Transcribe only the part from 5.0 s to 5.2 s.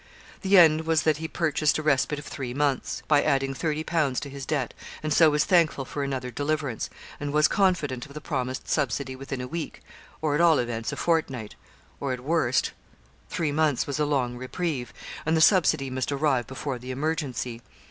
and